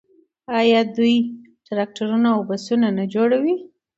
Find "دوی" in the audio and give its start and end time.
0.97-1.15